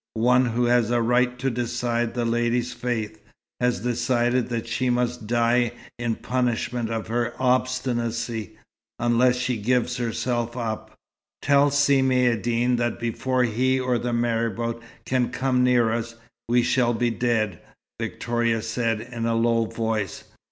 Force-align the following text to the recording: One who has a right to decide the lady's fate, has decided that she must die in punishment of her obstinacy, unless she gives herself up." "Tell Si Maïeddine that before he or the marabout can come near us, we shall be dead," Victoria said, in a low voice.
One 0.17 0.47
who 0.47 0.65
has 0.65 0.89
a 0.89 0.99
right 0.99 1.37
to 1.37 1.51
decide 1.51 2.15
the 2.15 2.25
lady's 2.25 2.73
fate, 2.73 3.19
has 3.59 3.81
decided 3.81 4.49
that 4.49 4.65
she 4.65 4.89
must 4.89 5.27
die 5.27 5.73
in 5.99 6.15
punishment 6.15 6.89
of 6.89 7.05
her 7.05 7.33
obstinacy, 7.37 8.57
unless 8.97 9.35
she 9.37 9.57
gives 9.57 9.97
herself 9.97 10.57
up." 10.57 10.97
"Tell 11.43 11.69
Si 11.69 12.01
Maïeddine 12.01 12.77
that 12.77 12.99
before 12.99 13.43
he 13.43 13.79
or 13.79 13.99
the 13.99 14.11
marabout 14.11 14.81
can 15.05 15.29
come 15.29 15.63
near 15.63 15.91
us, 15.93 16.15
we 16.49 16.63
shall 16.63 16.95
be 16.95 17.11
dead," 17.11 17.59
Victoria 18.01 18.63
said, 18.63 19.01
in 19.01 19.27
a 19.27 19.35
low 19.35 19.65
voice. 19.65 20.23